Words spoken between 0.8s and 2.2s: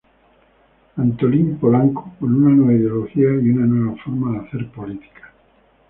Antolín Polanco,